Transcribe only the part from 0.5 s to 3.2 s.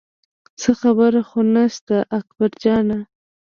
څه خبره خو نه شته اکبر جانه.